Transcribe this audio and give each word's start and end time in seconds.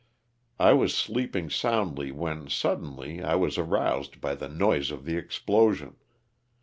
I 0.59 0.73
was 0.73 0.97
sleeping 0.97 1.51
soundly 1.51 2.11
when, 2.11 2.49
suddenly, 2.49 3.21
I 3.21 3.35
was 3.35 3.59
aroused 3.59 4.19
by 4.19 4.33
the 4.33 4.49
noise 4.49 4.89
of 4.89 5.05
the 5.05 5.15
explosion. 5.15 5.95